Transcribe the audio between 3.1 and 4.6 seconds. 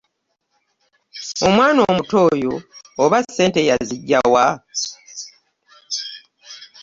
ssente yaziggya wa!